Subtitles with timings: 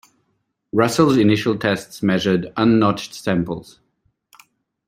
[0.73, 3.79] Russell's initial tests measured un-notched samples.